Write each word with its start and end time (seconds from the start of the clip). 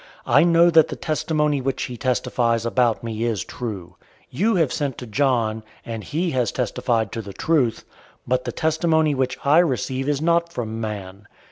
I 0.25 0.43
know 0.43 0.71
that 0.71 0.87
the 0.87 0.95
testimony 0.95 1.61
which 1.61 1.83
he 1.83 1.95
testifies 1.95 2.65
about 2.65 3.03
me 3.03 3.23
is 3.23 3.45
true. 3.45 3.97
005:033 4.33 4.37
You 4.39 4.55
have 4.55 4.73
sent 4.73 4.97
to 4.97 5.05
John, 5.05 5.61
and 5.85 6.03
he 6.03 6.31
has 6.31 6.51
testified 6.51 7.11
to 7.11 7.21
the 7.21 7.33
truth. 7.33 7.85
005:034 8.21 8.21
But 8.25 8.45
the 8.45 8.51
testimony 8.51 9.13
which 9.13 9.37
I 9.45 9.59
receive 9.59 10.09
is 10.09 10.19
not 10.19 10.51
from 10.51 10.81
man. 10.81 11.27